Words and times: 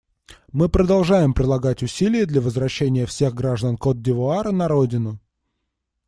Мы 0.51 0.67
продолжаем 0.67 1.31
прилагать 1.35 1.83
усилия 1.83 2.25
для 2.25 2.41
возвращения 2.41 3.05
всех 3.05 3.35
граждан 3.35 3.77
Котд'Ивуара 3.79 4.49
на 4.51 4.67
родину. 4.67 5.19